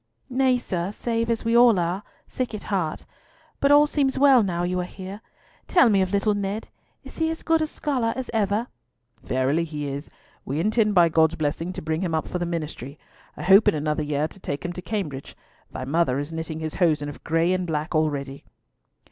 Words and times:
"Nay, 0.31 0.57
sir, 0.57 0.91
save 0.91 1.29
as 1.29 1.45
we 1.45 1.55
all 1.55 1.77
are—sick 1.77 2.55
at 2.55 2.63
heart! 2.63 3.05
But 3.59 3.71
all 3.71 3.85
seems 3.85 4.17
well 4.17 4.41
now 4.41 4.63
you 4.63 4.79
are 4.79 4.83
here. 4.83 5.21
Tell 5.67 5.89
me 5.89 6.01
of 6.01 6.11
little 6.11 6.33
Ned. 6.33 6.69
Is 7.03 7.19
he 7.19 7.29
as 7.29 7.43
good 7.43 7.69
scholar 7.69 8.11
as 8.15 8.27
ever?" 8.33 8.65
"Verily 9.21 9.63
he 9.63 9.85
is. 9.87 10.09
We 10.43 10.59
intend 10.59 10.95
by 10.95 11.09
God's 11.09 11.35
blessing 11.35 11.71
to 11.73 11.83
bring 11.83 12.01
him 12.01 12.15
up 12.15 12.27
for 12.27 12.39
the 12.39 12.47
ministry. 12.47 12.97
I 13.37 13.43
hope 13.43 13.67
in 13.67 13.75
another 13.75 14.01
year 14.01 14.27
to 14.29 14.39
take 14.39 14.65
him 14.65 14.73
to 14.73 14.81
Cambridge. 14.81 15.37
Thy 15.71 15.85
mother 15.85 16.17
is 16.17 16.33
knitting 16.33 16.61
his 16.61 16.73
hosen 16.81 17.07
of 17.07 17.23
gray 17.23 17.53
and 17.53 17.67
black 17.67 17.93
already." 17.93 18.43